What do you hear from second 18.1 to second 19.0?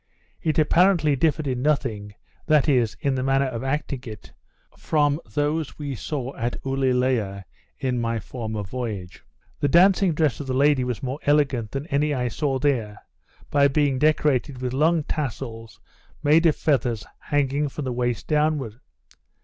downward.